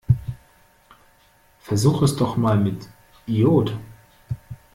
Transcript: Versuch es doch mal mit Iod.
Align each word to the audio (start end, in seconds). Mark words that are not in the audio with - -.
Versuch 1.59 2.01
es 2.01 2.15
doch 2.15 2.35
mal 2.35 2.57
mit 2.57 2.89
Iod. 3.27 3.77